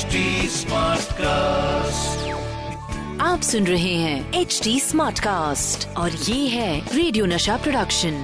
HD 0.00 0.20
Smartcast. 0.48 2.20
आप 3.20 3.40
सुन 3.42 3.66
रहे 3.66 3.94
हैं 3.94 4.32
एच 4.34 4.60
डी 4.64 4.80
स्मार्ट 4.80 5.18
कास्ट 5.18 5.86
और 5.96 6.10
ये 6.10 6.48
है 6.48 6.96
रेडियो 6.96 7.26
नशा 7.26 7.56
प्रोडक्शन 7.56 8.14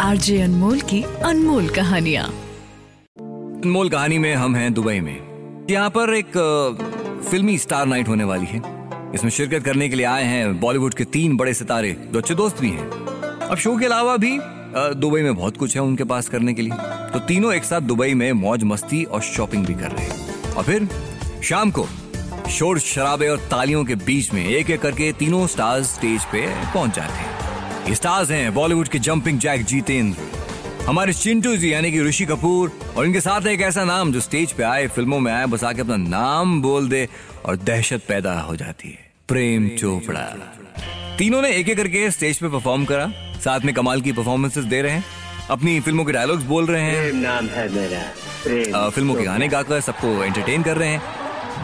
आरजे 0.00 0.40
अनमोल 0.42 0.80
की 0.80 1.02
अनमोल 1.02 1.68
कहानियाँ। 1.68 2.24
अनमोल 2.26 3.90
कहानी 3.90 4.18
में 4.18 4.34
हम 4.34 4.56
हैं 4.56 4.72
दुबई 4.74 5.00
में। 5.00 5.66
यहाँ 5.70 5.90
पर 5.90 6.14
एक 6.14 6.32
फिल्मी 7.30 7.58
स्टार 7.58 7.86
नाइट 7.86 8.08
होने 8.08 8.24
वाली 8.24 8.46
है। 8.46 8.62
इसमें 9.14 9.30
शिरकत 9.30 9.64
करने 9.64 9.88
के 9.88 9.96
लिए 9.96 10.06
आए 10.06 10.24
हैं 10.24 10.60
बॉलीवुड 10.60 10.94
के 10.94 11.04
तीन 11.04 11.36
बड़े 11.36 11.54
सितारे 11.54 11.96
जो 12.12 12.18
अच्छे 12.18 12.34
दोस्त 12.34 12.60
भी 12.60 12.70
हैं। 12.70 12.88
अब 13.40 13.56
शो 13.56 13.76
के 13.78 13.86
अलावा 13.86 14.16
भी 14.16 14.38
दुबई 15.00 15.22
में 15.22 15.34
बहुत 15.36 15.56
कुछ 15.56 15.76
है 15.76 15.82
उनके 15.82 16.04
पास 16.04 16.28
करने 16.28 16.54
के 16.54 16.62
लिए। 16.62 16.72
तो 17.14 17.20
तीनों 17.20 17.52
एक 17.54 17.64
साथ 17.64 17.80
दुबई 17.80 18.14
में 18.14 18.32
मौज 18.32 18.62
मस्ती 18.64 19.02
और 19.04 19.20
शॉपिंग 19.22 19.66
भी 19.66 19.74
कर 19.74 19.90
रहे 19.90 20.52
और 20.52 20.64
फिर, 20.64 20.88
शाम 21.44 21.70
को, 21.70 21.86
शोर 22.50 22.78
शराबे 22.78 23.28
और 23.28 23.38
तालियों 23.50 23.84
के 23.84 23.94
बीच 23.94 24.32
में 24.32 24.44
एक 24.46 24.70
एक 24.70 24.80
करके 24.80 25.12
तीनों 25.12 25.46
स्टार्स 25.46 25.94
स्टेज 25.94 26.24
पे 26.24 26.46
पहुँच 26.72 26.96
जाते 26.96 27.12
हैं। 27.12 27.88
ये 27.88 27.94
स्टार्स 27.94 28.30
हैं 28.30 28.54
बॉलीवुड 28.54 28.88
के 28.88 28.98
जंपिंग 28.98 29.38
जैक 29.38 29.64
जीतेंद्र, 29.64 30.18
हमारे 30.86 31.12
चिंटू 31.12 31.56
जी 31.56 31.72
यानी 31.72 31.92
कि 31.92 32.02
ऋषि 32.02 32.26
कपूर, 32.26 32.78
और 32.96 33.06
इनके 33.06 33.20
साथ 33.20 33.46
एक 33.46 33.60
ऐसा 33.60 33.84
नाम 33.84 34.12
जो 34.12 34.20
स्टेज 34.20 34.52
पे 34.52 34.62
आए, 34.62 34.86
फ़िल्मों 34.88 35.20
में 35.20 35.32
आए, 35.32 35.46
बस 35.46 35.64
आके 35.64 35.80
अपना 35.80 35.96
नाम 35.96 36.60
बोल 36.62 36.88
दे 36.88 37.08
और 37.44 37.56
दहशत 37.56 38.02
पैदा 38.08 38.40
हो 38.40 38.56
जाती 38.56 38.88
है। 38.88 39.12
प्रेम 39.28 39.68
चोपड़ा। 39.68 40.30
तीनों 41.18 41.42
ने 41.42 41.50
एक 41.50 41.68
एक 41.68 41.76
करके 41.76 42.10
स्टेज 42.10 42.38
पे 42.38 42.48
परफॉर्म 42.48 42.84
करा, 42.84 43.12
साथ 43.40 43.60
में 43.60 43.74
कमाल 43.74 44.00
की 44.00 44.12
परफॉर्मेंसेस 44.12 44.64
दे 44.64 44.82
रहे 44.82 44.92
हैं। 44.92 45.04
अपनी 45.50 45.80
फ़िल्मों 45.80 46.04
के 46.04 46.12
डायलॉग्स 46.12 46.44
बोल 46.44 46.66
रहे 46.66 46.82
हैं। 46.82 47.12
नाम 47.12 47.46
है 47.46 47.68
मेरा। 47.72 47.98
अ, 48.78 48.90
फ़िल्मों 48.90 49.14
के 49.14 49.24
गाने 49.24 49.48
गाकर 49.48 49.80
सबको 49.80 50.24
एंटरटेन 50.24 50.62
कर 50.62 50.76
रहे 50.76 50.88
हैं। 50.88 51.02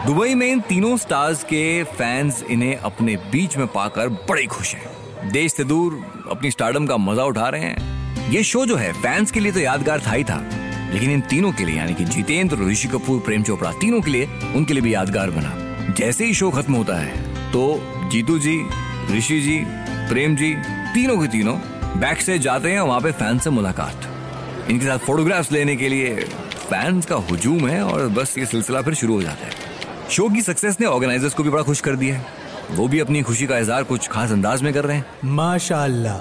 दुबई 0.05 0.33
में 0.35 0.47
इन 0.47 0.59
तीनों 0.59 0.97
स्टार्स 0.97 1.43
के 1.43 1.83
फैंस 1.83 2.43
इन्हें 2.43 2.75
अपने 2.75 3.15
बीच 3.31 3.57
में 3.57 3.67
पाकर 3.67 4.09
बड़े 4.09 4.45
खुश 4.45 4.75
हैं। 4.75 5.31
देश 5.31 5.53
से 5.53 5.63
दूर 5.63 5.99
अपनी 6.31 6.51
स्टारडम 6.51 6.85
का 6.87 6.97
मज़ा 6.97 7.23
उठा 7.23 7.49
रहे 7.49 7.61
हैं। 7.61 8.29
ये 8.29 8.43
शो 8.43 8.65
जो 8.65 8.75
है 8.75 8.91
फैंस 8.93 9.31
के 9.31 9.39
लिए 9.39 9.51
तो 9.51 9.59
यादगार 9.59 9.99
था 9.99 10.11
ही 10.11 10.23
था। 10.23 10.43
लेकिन 10.93 11.11
इन 11.11 11.21
तीनों 11.21 11.51
के 11.51 11.65
लिए 11.65 11.77
यानी 11.77 11.93
कि 11.93 12.05
जितेंद्र 12.05 12.69
ऋषि 12.69 12.87
कपूर 12.87 13.19
प्रेम 13.19 13.43
चोपड़ा 13.43 13.71
तीनों 13.71 14.01
के 14.01 14.11
लिए 14.11 14.29
उनके 14.55 14.73
लिए 14.73 14.81
भी 14.81 14.93
यादगार 14.93 15.29
बना। 15.29 15.93
जैसे 15.93 16.25
ही 16.25 16.33
शो 16.33 16.51
खत्म 16.51 16.73
होता 16.73 16.95
है 16.95 17.33
तो 17.51 17.63
जीतू 18.11 18.39
जी 18.39 18.61
ऋषि 19.11 19.41
जी 19.41 19.59
प्रेम 20.09 20.35
जी 20.35 20.53
तीनों 20.93 21.17
के 21.17 21.27
तीनों 21.27 21.57
बैक 21.97 22.21
से 22.21 22.39
जाते 22.39 22.71
हैं 22.71 22.81
वहाँ 22.81 23.01
पे 23.01 23.11
फ़ैन 23.11 23.39
से 23.39 23.49
मुलाकात। 23.49 24.07
इनके 24.69 24.85
साथ 24.85 24.97
फोटोग्राफ्स 24.97 25.51
लेने 25.51 25.75
के 25.75 25.89
लिए 25.89 26.15
फैंस 26.53 27.05
का 27.05 27.15
हुजूम 27.15 27.67
है 27.67 27.83
और 27.83 28.07
बस 28.07 28.37
ये 28.37 28.45
सिलसिला 28.45 28.81
फिर 28.81 28.93
शुरू 28.93 29.13
हो 29.13 29.21
जाता 29.21 29.45
है। 29.45 29.51
शो 30.09 30.29
की 30.29 30.41
सक्सेस 30.41 30.79
ने 30.79 30.85
ऑर्गेनाइजर्स 30.87 31.33
को 31.33 31.43
भी 31.43 31.49
बड़ा 31.49 31.63
खुश 31.63 31.81
कर 31.81 31.95
दिया 31.95 32.15
है। 32.15 32.25
वो 32.71 32.87
भी 32.87 32.99
अपनी 32.99 33.21
खुशी 33.21 33.47
का 33.47 33.57
इजहार 33.57 33.83
कुछ 33.83 34.07
खास 34.07 34.31
अंदाज 34.31 34.61
में 34.61 34.73
कर 34.73 34.85
रहे 34.85 34.97
हैं। 34.97 35.05
माशाल्लाह, 35.25 36.17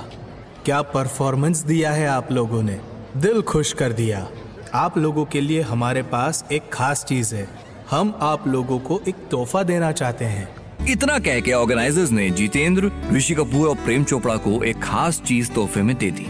क्या 0.64 0.82
परफॉर्मेंस 0.82 1.58
दिया 1.58 1.92
है 1.92 2.06
आप 2.06 2.32
लोगों 2.32 2.62
ने? 2.62 2.80
दिल 3.16 3.42
खुश 3.42 3.72
कर 3.72 3.92
दिया। 3.92 4.28
आप 4.74 4.98
लोगों 4.98 5.24
के 5.24 5.40
लिए 5.40 5.62
हमारे 5.62 6.02
पास 6.02 6.44
एक 6.52 6.72
खास 6.72 7.04
चीज़ 7.04 7.34
है। 7.34 7.48
हम 7.90 8.18
आप 8.20 8.48
लोगों 8.48 8.78
को 8.78 9.00
एक 9.08 9.14
तोहफा 9.30 9.62
देना 9.62 9.92
चाहते 9.92 10.24
हैं। 10.24 10.59
इतना 10.88 11.18
कह 11.18 11.40
के 11.40 11.52
ऑर्गेनाइजर्स 11.52 12.10
ने 12.10 12.30
जितेंद्र, 12.30 12.92
ऋषि 13.12 13.34
कपूर 13.34 13.68
और 13.68 13.74
प्रेम 13.74 14.04
चोपड़ा 14.04 14.36
को 14.36 14.64
एक 14.64 14.78
खास 14.78 15.22
चीज़ 15.26 15.50
तोहफे 15.50 15.82
में 15.82 15.98
दे 15.98 16.10
दी। 16.10 16.26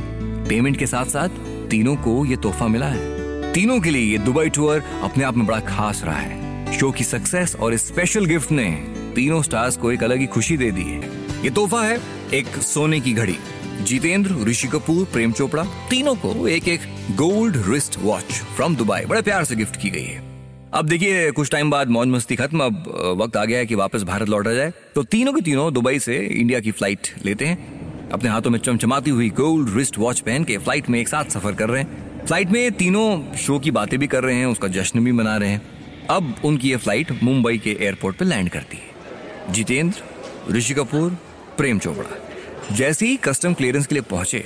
पेमेंट 0.48 0.76
के 0.76 0.86
साथ 0.86 1.04
साथ 1.04 1.28
तीनों 1.68 1.96
को 1.96 2.26
ये 2.26 2.36
तोहफा 2.36 2.68
मिला 2.68 2.86
है। 2.86 3.20
तीनों 3.52 3.80
के 3.80 3.90
लिए 3.90 4.12
ये 4.12 4.18
दुबई 4.18 4.48
टूर 4.48 4.84
अपने 5.02 5.24
आप 5.24 5.36
में 5.36 5.46
बड़ा 5.46 5.60
खास 5.60 6.02
रहा 6.04 6.18
है। 6.18 6.78
शो 6.78 6.90
की 6.90 7.04
सक्सेस 7.04 7.56
और 7.56 7.74
इस 7.74 7.86
स्पेशल 7.86 8.24
गिफ्ट 8.24 8.52
ने 8.52 8.70
तीनों 9.16 9.42
स्टार्स 9.42 9.76
को 9.76 9.92
एक 9.92 10.04
अलग 10.04 10.18
ही 10.18 10.26
खुशी 10.26 10.56
दे 10.56 10.70
दी 10.70 10.82
है। 10.82 11.10
ये 11.44 11.50
तोहफा 11.50 11.82
है 11.82 12.00
एक 12.34 12.46
सोने 12.46 13.00
की 13.00 13.12
घड़ी। 13.12 13.36
जितेंद्र, 13.82 14.44
ऋषि 14.44 14.68
कपूर, 14.68 15.06
प्रेम 15.06 15.32
चोपड़ा, 15.32 15.62
तीनों 15.62 16.14
को 16.14 16.48
एक 16.48 16.68
एक 16.68 16.80
gold 17.10 17.62
wrist 17.66 17.98
watch 17.98 18.22
from 18.22 18.76
Dubai 18.76 19.00
बड़े 19.00 19.22
प्यार 19.22 19.44
से 19.44 19.56
गिफ्ट 19.56 19.76
की 19.76 19.90
गई 19.90 20.04
है। 20.04 20.29
अब 20.74 20.86
देखिए, 20.86 21.30
कुछ 21.30 21.50
टाइम 21.50 21.70
बाद 21.70 21.88
मौज 21.88 22.08
मस्ती 22.08 22.36
खत्म, 22.36 22.60
अब 22.60 23.16
वक्त 23.20 23.36
आ 23.36 23.44
गया 23.44 23.58
है 23.58 23.66
कि 23.66 23.74
वापस 23.74 24.02
भारत 24.02 24.28
लौटा 24.28 24.52
जाए। 24.54 24.72
तो 24.94 25.02
तीनों 25.04 25.32
के 25.32 25.40
तीनों 25.40 25.72
दुबई 25.74 25.98
से 25.98 26.16
इंडिया 26.18 26.60
की 26.60 26.70
फ़्लाइट 26.70 27.08
लेते 27.24 27.44
हैं। 27.44 28.08
अपने 28.10 28.30
हाथों 28.30 28.50
में 28.50 28.58
चमचमाती 28.58 29.10
हुई 29.10 29.28
गोल्ड 29.30 29.74
रिस्ट 29.76 29.98
वॉच 29.98 30.20
पहन 30.20 30.44
के 30.44 30.58
फ़्लाइट 30.58 30.88
में 30.90 30.98
एक 31.00 31.08
साथ 31.08 31.30
सफ़र 31.30 31.54
कर 31.54 31.68
रहे 31.68 31.82
हैं। 31.82 32.24
फ़्लाइट 32.26 32.50
में 32.50 32.72
तीनों 32.72 33.36
शो 33.36 33.58
की 33.58 33.70
बातें 33.70 33.98
भी 33.98 34.06
कर 34.06 34.24
रहे 34.24 34.36
हैं, 34.36 34.46
उसका 34.46 34.68
जश्न 34.68 35.04
भी 35.04 35.12
मना 35.12 35.36
रहे 35.36 35.48
हैं। 35.48 36.06
अब 36.10 36.34
उनकी 36.44 36.70
ये 36.70 36.76
फ़्लाइट 36.76 37.12
मुंबई 37.22 37.58
के 37.58 37.76
एयरपोर्ट 37.80 38.16
पर 38.16 38.24
लैंड 38.24 38.48
करती 38.50 38.76
है। 38.76 39.52
जितेंद्र, 39.52 40.52
ऋषि 40.52 40.74
कपूर, 40.74 41.10
प्रेम 41.58 41.78
चोपड़ा। 41.78 42.76
जैसे 42.76 43.06
ही 43.06 43.16
कस्टम 43.18 43.54
क्लियरेंस 43.54 43.86
के 43.86 43.94
लिए 43.94 44.02
पहुँचे 44.10 44.38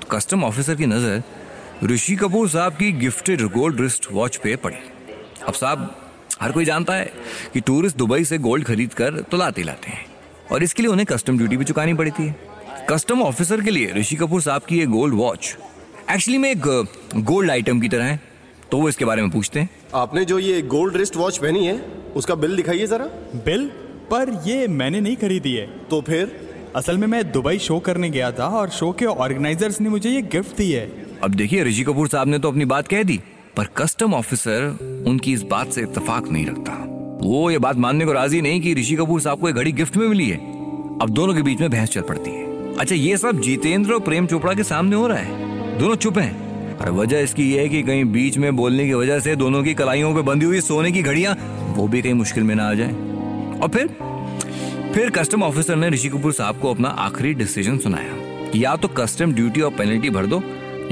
तो 0.00 0.08
कस्टम 0.10 0.44
ऑफिसर 0.44 0.74
की 0.74 0.86
नज़र 0.86 1.22
ऋषि 1.84 2.16
कपूर 2.16 2.48
साहब 2.48 2.72
की 2.72 2.90
गिफ्टेड 2.94 3.42
गोल्ड 3.52 3.80
रिस्ट 3.80 4.08
वॉच 4.12 4.36
पे 4.36 4.56
पड़ी। 4.56 4.76
अब 5.48 5.54
साहब 5.54 5.94
हर 6.40 6.52
कोई 6.52 6.64
जानता 6.64 6.94
है 6.94 7.12
कि 7.54 7.60
टूरिस्ट 7.60 7.96
दुबई 7.96 8.24
से 8.24 8.38
गोल्ड 8.38 8.64
खरीद 8.64 8.94
कर 8.94 9.20
तो 9.20 9.36
लाते 9.36 9.62
लाते 9.62 9.90
हैं। 9.90 10.04
और 10.52 10.62
इसके 10.62 10.82
लिए 10.82 10.90
उन्हें 10.92 11.06
कस्टम 11.06 11.38
ड्यूटी 11.38 11.56
भी 11.56 11.64
चुकानी 11.64 11.94
पड़ती 11.94 12.22
है। 12.22 12.36
कस्टम 12.90 13.22
ऑफिसर 13.22 13.60
के 13.60 13.70
लिए 13.70 13.92
ऋषि 13.92 14.16
कपूर 14.16 14.42
साहब 14.42 14.62
की 14.62 14.78
ये 14.78 14.86
गोल्ड 14.86 15.14
वॉच 15.14 15.56
एक्चुअली 16.10 16.38
में 16.38 16.50
एक 16.50 16.66
गोल्ड 17.16 17.50
आइटम 17.50 17.80
की 17.80 17.88
तरह 17.88 18.04
है। 18.04 18.20
तो 18.70 18.78
वो 18.78 18.88
इसके 18.88 19.04
बारे 19.04 19.22
में 19.22 19.30
पूछते 19.30 19.60
हैं। 19.60 19.68
आपने 19.94 20.24
जो 20.24 20.38
ये 20.38 20.60
गोल्ड 20.62 20.96
रिस्ट 20.96 21.16
वॉच 21.16 21.38
पहनी 21.38 21.66
है 21.66 21.76
उसका 22.16 22.34
बिल 22.34 22.56
दिखाइए 22.56 22.86
जरा। 22.86 23.04
बिल 23.44 23.66
पर 24.10 24.32
ये 24.46 24.66
मैंने 24.68 25.00
नहीं 25.00 25.16
खरीदी 25.16 25.52
है। 25.52 25.66
तो 25.90 26.00
फिर? 26.00 26.40
असल 26.76 26.98
में 26.98 27.06
मैं 27.06 27.30
दुबई 27.32 27.58
शो 27.58 27.78
करने 27.78 28.10
गया 28.10 28.30
था 28.32 28.46
और 28.48 28.70
शो 28.70 28.90
के 28.92 29.06
ऑर्गेनाइजर्स 29.06 29.80
ने 29.80 29.88
मुझे 29.88 30.10
ये 30.10 30.22
गिफ्ट 30.22 30.56
दी 30.56 30.70
है। 30.72 30.86
अब 31.22 31.34
देखिए 31.34 31.64
ऋषि 31.64 31.82
कपूर 31.82 32.08
साहब 32.08 32.28
ने 32.28 32.38
तो 32.38 32.48
अपनी 32.48 32.64
बात 32.64 32.88
कह 32.88 33.02
दी। 33.02 33.20
पर 33.56 33.66
कस्टम 33.76 34.14
ऑफिसर 34.14 35.04
उनकी 35.06 35.32
इस 35.32 35.42
बात 35.42 35.72
से 35.72 35.80
इतफाक 35.80 36.28
नहीं 36.28 36.44
रखता। 36.46 36.72
वो 37.22 37.50
ये 37.50 37.58
बात 37.58 37.76
मानने 37.76 38.04
को 38.04 38.12
राज़ी 38.12 38.40
नहीं 38.40 38.60
कि 38.60 38.74
ऋषि 38.74 38.94
कपूर 38.96 39.20
साहब 39.20 39.40
को 39.40 39.48
एक 39.48 39.54
घड़ी 39.54 39.72
गिफ्ट 39.72 39.96
में 39.96 40.06
मिली 40.08 40.28
है। 40.28 40.36
अब 40.98 41.10
दोनों 41.10 41.34
के 41.34 41.42
बीच 41.42 41.60
में 41.60 41.70
बहस 41.70 41.88
चल 41.88 42.00
पड़ती 42.00 42.30
है। 42.30 42.76
अच्छा 42.76 42.94
ये 42.94 43.16
सब 43.16 43.40
जितेंद्र 43.40 43.92
और 43.92 44.00
प्रेम 44.00 44.26
चोपड़ा 44.26 44.54
के 44.54 44.64
सामने 44.64 44.96
हो 44.96 45.06
रहा 45.06 45.18
है। 45.18 45.78
दोनों 45.78 45.96
चुप 45.96 46.18
हैं। 46.18 46.76
और 46.78 46.90
वजह 46.90 47.18
इसकी 47.18 47.50
ये 47.52 47.60
है 47.60 47.68
कि 47.68 47.82
कहीं 47.82 48.04
बीच 48.04 48.38
में 48.38 48.54
बोलने 48.56 48.86
की 48.86 48.94
वजह 48.94 49.20
से 49.20 49.36
दोनों 49.36 49.62
की 49.62 49.74
कलाइयों 49.74 50.14
पे 50.14 50.22
बंधी 50.22 50.46
हुई 50.46 50.60
सोने 50.60 50.92
की 50.92 51.02
घड़ियाँ, 51.02 51.36
वो 51.76 51.88
भी 51.88 52.02
कहीं 52.02 52.14
मुश्किल 52.14 52.44
में 52.44 52.54
ना 52.54 52.70
आ 52.70 52.74
जाए। 52.74 52.92
और 53.58 53.68
फिर 53.68 53.86
फिर 54.94 55.10
कस्टम 55.10 55.42
ऑफिसर 55.42 55.76
ने 55.76 55.88
ऋषि 55.88 56.08
कपूर 56.08 56.32
साहब 56.32 56.58
को 56.58 56.70
अपना 56.70 56.88
आखिरी 56.88 57.34
डिसीज़न 57.34 57.78
सुनाया 57.78 58.50
या 58.56 58.76
तो 58.76 58.88
कस्टम 58.88 59.32
ड्यूटी 59.32 59.60
और 59.60 59.70
पेनल्टी 59.70 60.10
भर 60.10 60.26
दो, 60.26 60.42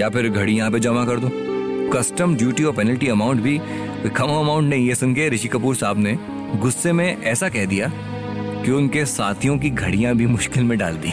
या 0.00 0.08
फिर 0.08 0.28
घड़ी 0.28 0.52
यहाँ 0.52 0.70
पे 0.70 0.80
जमा 0.80 1.04
कर 1.04 1.18
दो। 1.18 1.49
कस्टम 1.92 2.34
ड्यूटी 2.36 2.64
और 2.64 2.72
पेनल्टी 2.72 3.08
अमाउंट 3.08 3.40
भी 3.40 3.58
कम 4.16 4.30
अमाउंट 4.30 4.68
नहीं 4.68 4.88
है 4.88 4.94
सुन 4.94 5.14
के 5.14 5.28
ऋषि 5.28 5.48
कपूर 5.48 5.74
साहब 5.76 5.98
ने 5.98 6.16
गुस्से 6.56 6.92
में 6.92 7.22
ऐसा 7.22 7.48
कह 7.48 7.64
दिया 7.64 7.90
कि 8.64 8.70
उनके 8.70 9.04
साथियों 9.06 9.58
की 9.58 9.70
घड़ियाँ 9.70 10.14
भी 10.14 10.26
मुश्किल 10.26 10.64
में 10.64 10.76
डाल 10.78 10.96
दी। 10.96 11.12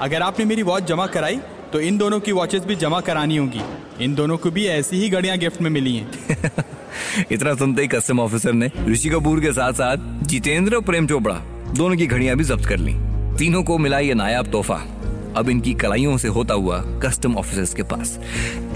अगर 0.00 0.22
आपने 0.22 0.44
मेरी 0.44 0.62
वॉच 0.62 0.82
जमा 0.82 1.06
कराई 1.06 1.36
तो 1.72 1.80
इन 1.80 1.98
दोनों 1.98 2.20
की 2.20 2.32
वॉचेस 2.32 2.64
भी 2.64 2.76
जमा 2.76 3.00
करानी 3.00 3.36
होगी। 3.36 3.60
इन 4.00 4.14
दोनों 4.14 4.36
को 4.36 4.50
भी 4.50 4.66
ऐसी 4.66 4.96
ही 4.96 5.08
घड़ियाँ 5.10 5.36
गिफ्ट 5.38 5.62
में 5.62 5.70
मिली 5.70 5.96
हैं। 5.96 6.64
इतना 7.32 7.54
सुनते 7.54 7.82
ही 7.82 7.88
कस्टम 7.88 8.20
ऑफिसर 8.20 8.52
ने 8.52 8.70
ऋषि 8.88 9.08
कपूर 9.08 9.40
के 9.40 9.52
साथ 9.52 9.72
साथ 9.72 9.96
जितेंद्र 10.24 10.74
और 10.74 10.82
प्रेम 10.82 11.06
चोपड़ा 11.06 11.34
दोनों 11.72 11.96
की 11.96 12.06
घड़ियाँ 12.06 12.36
भी 12.36 12.44
जब्त 12.44 12.66
कर 12.66 12.78
ली। 12.78 12.94
तीनों 13.38 13.62
को 13.62 13.78
मिला 13.78 13.98
ये 13.98 14.14
नायाब 14.14 14.50
तोहफा। 14.50 14.82
अब 15.36 15.48
इनकी 15.48 15.74
कलाइयों 15.74 16.16
से 16.18 16.28
होता 16.28 16.54
हुआ 16.54 16.78
कस्टम 17.02 17.36
ऑफिसर्स 17.36 17.74
के 17.74 17.82
पास। 17.82 18.18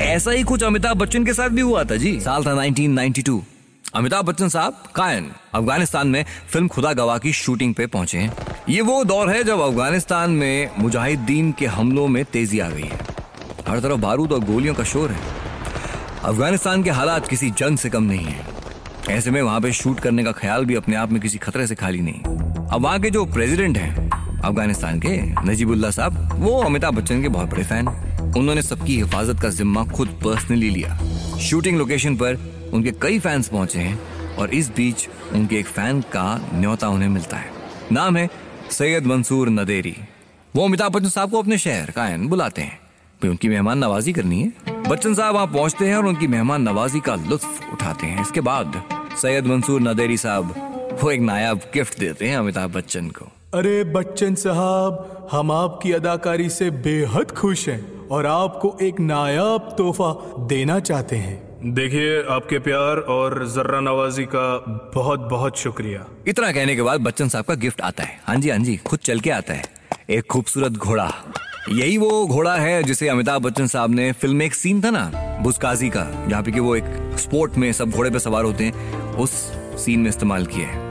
ऐसा 0.00 0.30
ही 0.30 0.42
कुछ 0.42 0.62
अमिताभ 0.62 0.96
बच्चन 0.96 1.24
के 1.24 1.32
साथ 1.32 1.48
भी 1.48 1.60
हुआ 1.60 1.84
था 1.84 1.96
जी। 1.96 2.20
साल 2.20 2.44
था 2.44 2.54
1992 2.54 3.42
अमिताभ 3.94 4.24
बच्चन 4.24 4.48
साहब, 4.48 4.82
कायन, 4.94 5.30
अफ़गानिस्तान 5.54 6.08
में 6.08 6.24
फ़िल्म 6.48 6.68
खुदा 6.68 6.92
गवाह 6.92 7.18
की 7.18 7.32
शूटिंग 7.32 7.74
पे 7.74 7.86
पहुँचे 7.86 8.18
हैं। 8.18 8.32
ये 8.68 8.80
वो 8.80 9.04
दौर 9.04 9.30
है 9.30 9.44
जब 9.44 9.60
अफ़गानिस्तान 9.60 10.30
में 10.30 10.70
मुजाहिदीन 10.78 11.52
के 11.52 11.66
हमलों 11.66 12.08
में 12.08 12.24
तेज़ी 12.24 12.60
आ 12.60 12.70
गई 12.70 12.82
है। 12.82 13.00
हर 13.68 13.80
तरफ़ 13.80 14.00
बारूद 14.00 14.32
और 14.32 14.40
गोलियों 14.40 14.74
का 14.74 14.84
शोर 14.84 15.10
है। 15.10 15.20
अफ़गानिस्तान 16.24 16.82
के 16.82 16.90
हालात 16.90 17.28
किसी 17.28 17.50
जंग 17.50 17.78
से 17.78 17.90
कम 17.90 18.02
नहीं 18.02 18.26
है। 18.26 18.46
ऐसे 19.10 19.30
में 19.30 19.42
वहाँ 19.42 19.60
पे 19.60 19.72
शूट 19.72 20.00
करने 20.00 20.24
का 20.24 20.32
ख्याल 20.32 20.64
भी 20.64 20.74
अपने 20.74 20.96
आप 20.96 21.12
में 21.12 21.22
किसी 21.22 21.38
खतरे 21.38 21.66
से 21.66 21.74
खाली 21.74 22.00
नहीं। 22.00 22.20
अब 22.68 22.80
वहाँ 22.80 23.00
के 23.00 23.10
जो 23.10 23.24
प्रेसिडेंट 23.24 23.78
हैं 23.78 24.07
अफ़गानिस्तान 24.38 25.00
के 25.00 25.16
नजीबुल्ला 25.44 25.90
साहब, 25.90 26.32
वो 26.40 26.60
अमिताभ 26.62 26.94
बच्चन 26.94 27.22
के 27.22 27.28
बहुत 27.28 27.50
बड़े 27.50 27.64
फ़ैन 27.64 27.88
उन्होंने 28.36 28.62
सबकी 28.62 28.96
हिफाजत 28.96 29.40
का 29.40 29.48
जिम्मा 29.48 29.84
खुद 29.84 30.08
पर्सनली 30.24 30.70
लिया। 30.70 30.98
शूटिंग 31.40 31.78
लोकेशन 31.78 32.16
पर 32.16 32.38
उनके 32.74 32.90
कई 33.02 33.18
फैंस 33.18 33.48
पहुँचे 33.48 33.78
हैं 33.78 34.36
और 34.36 34.50
इस 34.50 34.68
बीच 34.70 35.08
उनके 35.32 35.58
एक 35.58 35.66
फ़ैन 35.66 36.00
का 36.00 36.50
न्योता 36.54 36.88
उन्हें 36.88 37.08
मिलता 37.08 37.36
है। 37.36 37.50
नाम 37.92 38.16
है 38.16 38.28
सैयद 38.70 39.06
मंसूर 39.06 39.48
नदेरी। 39.48 39.96
वो 40.56 40.64
अमिताभ 40.64 40.92
बच्चन 40.92 41.08
साहब 41.08 41.30
को 41.30 41.42
अपने 41.42 41.58
शहर 41.58 41.90
कायन 41.90 42.28
बुलाते 42.28 42.62
हैं। 42.62 42.78
उनकी 43.24 43.48
मेहमान 43.48 43.78
नवाजी 43.78 44.12
करनी 44.12 44.40
है। 44.42 44.82
बच्चन 44.82 45.14
साहब 45.14 45.34
वहाँ 45.34 45.46
पहुँचते 45.46 45.88
हैं 45.88 45.96
और 45.96 46.06
उनकी 46.06 46.26
मेहमान 46.26 46.62
नवाजी 46.62 47.00
का 47.00 47.14
लुत्फ 47.14 47.72
उठाते 47.72 48.06
हैं। 48.06 48.22
इसके 48.22 48.40
बाद 48.40 48.82
सैयद 49.22 49.46
मंसूर 49.46 49.80
नदेरी 49.80 50.16
साहब 50.16 50.54
वो 51.02 51.10
एक 51.10 51.20
नायाब 51.20 51.60
गिफ्ट 51.74 51.98
देते 51.98 52.28
हैं 52.28 52.36
अमिताभ 52.36 52.72
बच्चन 52.72 53.08
को। 53.08 53.32
अरे 53.54 53.84
बच्चन 53.84 54.34
साहब 54.34 55.28
हम 55.32 55.50
आपकी 55.52 55.92
अदाकारी 55.92 56.48
से 56.48 56.70
बेहद 56.70 57.30
खुश 57.30 57.68
हैं 57.68 58.08
और 58.08 58.26
आपको 58.26 58.76
एक 58.82 58.98
नायाब 59.00 59.74
तोहफा 59.78 60.10
देना 60.46 60.78
चाहते 60.80 61.16
हैं। 61.16 61.72
देखिए 61.74 62.22
आपके 62.30 62.58
प्यार 62.58 62.96
और 62.96 63.46
जर्रा 63.46 63.80
नवाजी 63.80 64.24
का 64.24 64.58
बहुत 64.94 65.20
बहुत 65.20 65.58
शुक्रिया। 65.58 66.04
इतना 66.26 66.52
कहने 66.52 66.76
के 66.76 66.82
बाद 66.82 67.00
बच्चन 67.00 67.28
साहब 67.28 67.44
का 67.44 67.54
गिफ्ट 67.54 67.80
आता 67.80 68.04
है। 68.04 68.20
हाँ 68.26 68.36
जी 68.36 68.50
हाँ 68.50 68.58
जी 68.58 68.76
खुद 68.76 68.98
चल 68.98 69.20
के 69.20 69.30
आता 69.30 69.54
है। 69.54 69.64
एक 70.10 70.26
खूबसूरत 70.26 70.72
घोड़ा। 70.72 71.10
यही 71.70 71.96
वो 71.98 72.26
घोड़ा 72.26 72.56
है 72.56 72.82
जिसे 72.82 73.08
अमिताभ 73.08 73.42
बच्चन 73.42 73.66
साहब 73.66 73.90
ने 73.90 74.10
फ़िल्म 74.12 74.36
में 74.36 74.46
एक 74.46 74.54
सीन 74.54 74.82
था 74.84 74.90
ना 74.90 75.10
बुस्काजी 75.42 75.88
का 75.88 76.04
जहाँ 76.28 76.42
पे 76.42 76.52
कि 76.52 76.60
वो 76.60 76.76
एक 76.76 77.16
स्पोर्ट 77.18 77.56
में 77.56 77.72
सब 77.72 77.90
घोड़े 77.90 78.10
पे 78.10 78.18
सवार 78.18 78.44
होते 78.44 78.64
हैं 78.64 79.16
उस 79.16 79.30
सीन 79.84 80.00
में 80.00 80.08
इस्तेमाल 80.08 80.46
किया 80.46 80.68
है। 80.68 80.87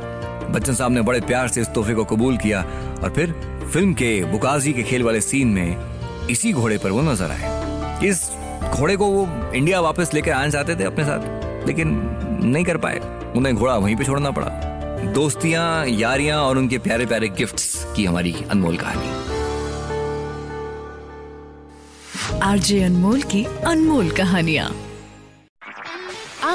बच्चन 0.51 0.73
साहब 0.73 0.91
ने 0.91 1.01
बड़े 1.01 1.19
प्यार 1.21 1.47
से 1.47 1.61
इस 1.61 1.67
तोहफे 1.75 1.93
को 1.93 2.03
कबूल 2.05 2.37
किया 2.37 2.61
और 3.03 3.13
फिर 3.15 3.31
फ़िल्म 3.73 3.93
के 3.93 4.23
बुकाजी 4.25 4.73
के 4.73 4.83
खेल 4.83 5.03
वाले 5.03 5.21
सीन 5.21 5.47
में 5.47 6.27
इसी 6.29 6.53
घोड़े 6.53 6.77
पर 6.77 6.91
वो 6.91 7.01
नज़र 7.01 7.31
आए। 7.31 8.07
इस 8.07 8.29
घोड़े 8.71 8.95
को 8.97 9.05
वो 9.05 9.27
इंडिया 9.53 9.79
वापस 9.81 10.13
लेकर 10.13 10.31
आना 10.31 10.49
चाहते 10.49 10.75
थे 10.75 10.83
अपने 10.83 11.05
साथ, 11.05 11.67
लेकिन 11.67 11.87
नहीं 12.43 12.63
कर 12.65 12.77
पाए। 12.77 12.99
उन्हें 13.35 13.55
घोड़ा 13.55 13.75
वहीं 13.75 13.95
पे 13.95 14.03
छोड़ना 14.03 14.31
पड़ा। 14.31 14.47
दोस्तियाँ, 15.13 15.85
यारियाँ 15.87 16.41
और 16.41 16.57
उनके 16.57 16.77
प्यारे 16.77 17.05
प्यारे 17.05 17.27
गिफ्ट्स 17.29 17.85
की 17.95 18.05
हमारी 18.05 18.35
अनमोल 18.51 18.77
कहानी। 18.77 19.15
आरजे 22.43 22.81
अनमोल 22.83 23.21
की 23.21 23.43
अनमोल 23.65 24.09
कहानियाँ। 24.11 24.69